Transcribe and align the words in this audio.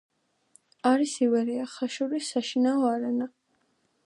არის 0.91 1.13
ივერია 1.25 1.67
ხაშურის 1.75 2.33
საშინაო 2.37 2.93
არენა. 2.97 3.31